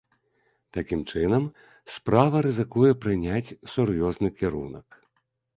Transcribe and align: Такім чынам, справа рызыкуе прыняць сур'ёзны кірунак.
Такім 0.77 1.03
чынам, 1.11 1.43
справа 1.97 2.37
рызыкуе 2.47 2.91
прыняць 3.05 3.55
сур'ёзны 3.75 4.35
кірунак. 4.41 4.87